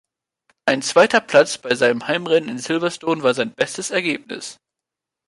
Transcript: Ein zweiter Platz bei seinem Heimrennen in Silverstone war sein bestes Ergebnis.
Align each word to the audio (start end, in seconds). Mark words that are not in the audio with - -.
Ein 0.65 0.81
zweiter 0.81 1.21
Platz 1.21 1.59
bei 1.59 1.75
seinem 1.75 2.07
Heimrennen 2.07 2.49
in 2.49 2.57
Silverstone 2.57 3.21
war 3.21 3.35
sein 3.35 3.53
bestes 3.53 3.91
Ergebnis. 3.91 4.59